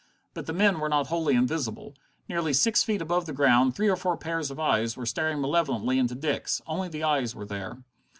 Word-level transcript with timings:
But 0.33 0.47
the 0.47 0.51
men 0.53 0.79
were 0.79 0.89
not 0.89 1.09
wholly 1.09 1.35
invisible. 1.35 1.93
Nearly 2.27 2.53
six 2.53 2.81
feet 2.81 3.03
above 3.03 3.27
the 3.27 3.33
ground, 3.33 3.75
three 3.75 3.87
or 3.87 3.95
four 3.95 4.17
pairs 4.17 4.49
of 4.49 4.59
eyes 4.59 4.97
were 4.97 5.05
staring 5.05 5.39
malevolently 5.39 5.99
into 5.99 6.15
Dick's. 6.15 6.59
Only 6.65 6.87
the 6.89 7.03
eyes 7.03 7.35
were 7.35 7.45
there. 7.45 7.83